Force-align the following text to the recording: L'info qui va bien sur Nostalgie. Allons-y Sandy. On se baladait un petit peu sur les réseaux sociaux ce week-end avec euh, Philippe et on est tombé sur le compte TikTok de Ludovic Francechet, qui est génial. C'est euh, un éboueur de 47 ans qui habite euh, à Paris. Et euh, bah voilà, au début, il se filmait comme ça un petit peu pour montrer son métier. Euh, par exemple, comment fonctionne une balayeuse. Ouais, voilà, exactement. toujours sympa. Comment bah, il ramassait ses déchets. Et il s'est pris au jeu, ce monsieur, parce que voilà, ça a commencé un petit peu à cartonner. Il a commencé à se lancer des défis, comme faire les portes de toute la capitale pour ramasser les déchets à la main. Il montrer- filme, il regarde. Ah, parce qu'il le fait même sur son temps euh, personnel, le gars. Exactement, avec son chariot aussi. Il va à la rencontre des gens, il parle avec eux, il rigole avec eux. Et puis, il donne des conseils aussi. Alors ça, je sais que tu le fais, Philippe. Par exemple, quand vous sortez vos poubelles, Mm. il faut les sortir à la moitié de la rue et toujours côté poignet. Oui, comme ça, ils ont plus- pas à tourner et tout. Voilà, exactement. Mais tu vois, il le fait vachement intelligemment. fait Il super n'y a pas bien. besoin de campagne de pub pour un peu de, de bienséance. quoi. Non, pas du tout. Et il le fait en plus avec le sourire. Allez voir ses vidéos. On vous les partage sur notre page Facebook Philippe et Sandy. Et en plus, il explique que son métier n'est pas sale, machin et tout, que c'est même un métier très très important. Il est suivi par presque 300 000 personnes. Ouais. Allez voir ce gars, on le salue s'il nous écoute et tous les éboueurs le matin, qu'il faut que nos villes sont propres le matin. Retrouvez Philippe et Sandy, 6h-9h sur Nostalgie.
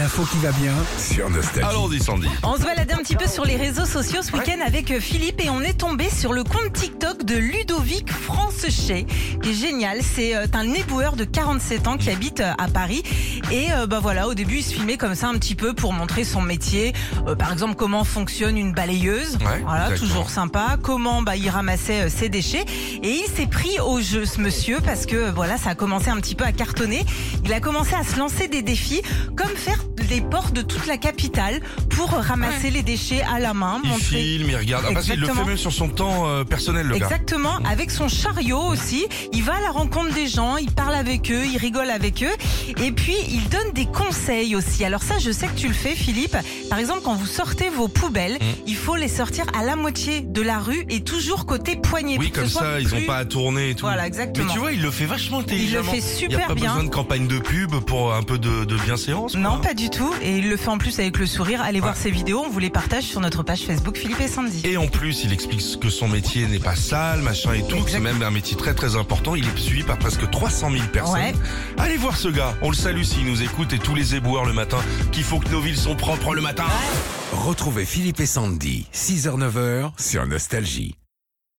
L'info 0.00 0.24
qui 0.24 0.38
va 0.38 0.50
bien 0.52 0.72
sur 0.96 1.28
Nostalgie. 1.28 1.68
Allons-y 1.68 2.00
Sandy. 2.00 2.26
On 2.42 2.56
se 2.56 2.62
baladait 2.62 2.94
un 2.94 3.02
petit 3.02 3.16
peu 3.16 3.26
sur 3.26 3.44
les 3.44 3.56
réseaux 3.56 3.84
sociaux 3.84 4.22
ce 4.22 4.32
week-end 4.32 4.58
avec 4.66 4.90
euh, 4.90 4.98
Philippe 4.98 5.44
et 5.44 5.50
on 5.50 5.60
est 5.60 5.74
tombé 5.74 6.08
sur 6.08 6.32
le 6.32 6.42
compte 6.42 6.72
TikTok 6.72 7.24
de 7.24 7.36
Ludovic 7.36 8.10
Francechet, 8.10 9.04
qui 9.42 9.50
est 9.50 9.52
génial. 9.52 9.98
C'est 10.02 10.34
euh, 10.34 10.46
un 10.54 10.72
éboueur 10.72 11.16
de 11.16 11.24
47 11.24 11.86
ans 11.86 11.98
qui 11.98 12.08
habite 12.08 12.40
euh, 12.40 12.52
à 12.56 12.68
Paris. 12.68 13.02
Et 13.52 13.72
euh, 13.72 13.86
bah 13.86 13.98
voilà, 14.00 14.26
au 14.26 14.32
début, 14.32 14.58
il 14.58 14.62
se 14.62 14.72
filmait 14.72 14.96
comme 14.96 15.14
ça 15.14 15.28
un 15.28 15.34
petit 15.34 15.54
peu 15.54 15.74
pour 15.74 15.92
montrer 15.92 16.24
son 16.24 16.40
métier. 16.40 16.94
Euh, 17.26 17.34
par 17.34 17.52
exemple, 17.52 17.74
comment 17.74 18.04
fonctionne 18.04 18.56
une 18.56 18.72
balayeuse. 18.72 19.36
Ouais, 19.36 19.60
voilà, 19.66 19.88
exactement. 19.88 20.08
toujours 20.08 20.30
sympa. 20.30 20.78
Comment 20.82 21.20
bah, 21.20 21.36
il 21.36 21.50
ramassait 21.50 22.08
ses 22.08 22.30
déchets. 22.30 22.64
Et 23.02 23.10
il 23.10 23.26
s'est 23.36 23.48
pris 23.48 23.78
au 23.80 24.00
jeu, 24.00 24.24
ce 24.24 24.40
monsieur, 24.40 24.78
parce 24.82 25.04
que 25.04 25.30
voilà, 25.30 25.58
ça 25.58 25.70
a 25.70 25.74
commencé 25.74 26.08
un 26.08 26.16
petit 26.16 26.34
peu 26.34 26.44
à 26.44 26.52
cartonner. 26.52 27.04
Il 27.44 27.52
a 27.52 27.60
commencé 27.60 27.94
à 27.94 28.02
se 28.02 28.18
lancer 28.18 28.48
des 28.48 28.62
défis, 28.62 29.02
comme 29.36 29.54
faire 29.54 29.89
les 30.10 30.20
portes 30.20 30.52
de 30.52 30.62
toute 30.62 30.86
la 30.86 30.96
capitale 30.96 31.60
pour 31.90 32.10
ramasser 32.10 32.70
les 32.70 32.82
déchets 32.82 33.22
à 33.22 33.38
la 33.38 33.54
main. 33.54 33.80
Il 33.84 33.90
montrer- 33.90 34.04
filme, 34.04 34.50
il 34.50 34.56
regarde. 34.56 34.84
Ah, 34.88 34.92
parce 34.92 35.06
qu'il 35.06 35.20
le 35.20 35.26
fait 35.28 35.44
même 35.44 35.56
sur 35.56 35.72
son 35.72 35.88
temps 35.88 36.26
euh, 36.26 36.44
personnel, 36.44 36.86
le 36.86 36.98
gars. 36.98 37.06
Exactement, 37.06 37.56
avec 37.64 37.90
son 37.90 38.08
chariot 38.08 38.58
aussi. 38.60 39.06
Il 39.32 39.42
va 39.42 39.54
à 39.56 39.60
la 39.60 39.70
rencontre 39.70 40.12
des 40.14 40.26
gens, 40.26 40.56
il 40.56 40.70
parle 40.70 40.94
avec 40.94 41.30
eux, 41.30 41.42
il 41.46 41.56
rigole 41.58 41.90
avec 41.90 42.22
eux. 42.22 42.74
Et 42.82 42.92
puis, 42.92 43.14
il 43.28 43.48
donne 43.48 43.72
des 43.74 43.86
conseils 43.86 44.54
aussi. 44.56 44.84
Alors 44.84 45.02
ça, 45.02 45.18
je 45.18 45.30
sais 45.30 45.46
que 45.46 45.54
tu 45.58 45.68
le 45.68 45.74
fais, 45.74 45.94
Philippe. 45.94 46.36
Par 46.68 46.78
exemple, 46.78 47.00
quand 47.04 47.14
vous 47.14 47.26
sortez 47.26 47.68
vos 47.70 47.88
poubelles, 47.88 48.34
Mm. 48.40 48.44
il 48.66 48.76
faut 48.76 48.96
les 48.96 49.08
sortir 49.08 49.44
à 49.58 49.64
la 49.64 49.76
moitié 49.76 50.20
de 50.22 50.42
la 50.42 50.58
rue 50.58 50.84
et 50.88 51.02
toujours 51.02 51.46
côté 51.46 51.76
poignet. 51.76 52.16
Oui, 52.18 52.30
comme 52.32 52.48
ça, 52.48 52.80
ils 52.80 52.92
ont 52.94 52.96
plus- 52.98 53.06
pas 53.06 53.18
à 53.18 53.24
tourner 53.24 53.70
et 53.70 53.74
tout. 53.74 53.86
Voilà, 53.86 54.06
exactement. 54.06 54.46
Mais 54.46 54.52
tu 54.52 54.58
vois, 54.58 54.72
il 54.72 54.82
le 54.82 54.90
fait 54.90 55.06
vachement 55.06 55.38
intelligemment. 55.40 55.90
fait 55.92 55.98
Il 55.98 56.02
super 56.02 56.38
n'y 56.38 56.44
a 56.44 56.48
pas 56.48 56.54
bien. 56.54 56.70
besoin 56.70 56.84
de 56.84 56.90
campagne 56.90 57.26
de 57.26 57.38
pub 57.38 57.74
pour 57.80 58.14
un 58.14 58.22
peu 58.22 58.38
de, 58.38 58.64
de 58.64 58.76
bienséance. 58.76 59.32
quoi. 59.32 59.40
Non, 59.40 59.58
pas 59.60 59.74
du 59.74 59.88
tout. 59.90 59.99
Et 60.22 60.38
il 60.38 60.48
le 60.48 60.56
fait 60.56 60.68
en 60.68 60.78
plus 60.78 60.98
avec 60.98 61.18
le 61.18 61.26
sourire. 61.26 61.62
Allez 61.62 61.80
voir 61.80 61.96
ses 61.96 62.10
vidéos. 62.10 62.42
On 62.46 62.48
vous 62.48 62.58
les 62.58 62.70
partage 62.70 63.04
sur 63.04 63.20
notre 63.20 63.42
page 63.42 63.60
Facebook 63.62 63.96
Philippe 63.96 64.20
et 64.20 64.28
Sandy. 64.28 64.62
Et 64.64 64.76
en 64.76 64.86
plus, 64.86 65.24
il 65.24 65.32
explique 65.32 65.60
que 65.80 65.90
son 65.90 66.08
métier 66.08 66.46
n'est 66.46 66.58
pas 66.58 66.76
sale, 66.76 67.20
machin 67.20 67.52
et 67.52 67.66
tout, 67.66 67.82
que 67.82 67.90
c'est 67.90 68.00
même 68.00 68.22
un 68.22 68.30
métier 68.30 68.56
très 68.56 68.74
très 68.74 68.96
important. 68.96 69.34
Il 69.34 69.44
est 69.44 69.58
suivi 69.58 69.82
par 69.82 69.98
presque 69.98 70.28
300 70.30 70.70
000 70.70 70.84
personnes. 70.92 71.14
Ouais. 71.14 71.34
Allez 71.78 71.96
voir 71.96 72.16
ce 72.16 72.28
gars, 72.28 72.54
on 72.62 72.70
le 72.70 72.76
salue 72.76 73.02
s'il 73.02 73.26
nous 73.26 73.42
écoute 73.42 73.72
et 73.72 73.78
tous 73.78 73.94
les 73.94 74.14
éboueurs 74.14 74.44
le 74.44 74.52
matin, 74.52 74.78
qu'il 75.12 75.24
faut 75.24 75.38
que 75.38 75.48
nos 75.50 75.60
villes 75.60 75.76
sont 75.76 75.96
propres 75.96 76.34
le 76.34 76.42
matin. 76.42 76.66
Retrouvez 77.32 77.84
Philippe 77.84 78.20
et 78.20 78.26
Sandy, 78.26 78.86
6h-9h 78.92 79.92
sur 79.98 80.26
Nostalgie. 80.26 80.99